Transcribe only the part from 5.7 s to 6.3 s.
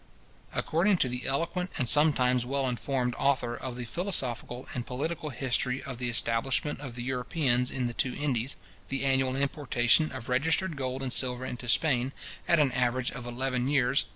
of the